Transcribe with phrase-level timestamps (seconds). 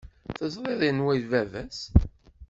[0.37, 1.79] Teẓriḍ anwa i d baba-s?